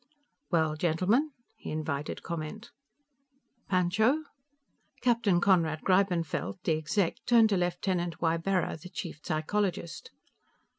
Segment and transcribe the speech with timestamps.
[0.49, 2.71] "Well, gentlemen?" He invited comment.
[3.69, 4.23] "Pancho?"
[5.01, 10.09] Captain Conrad Greibenfeld, the Exec., turned to Lieutenant Ybarra, the chief psychologist.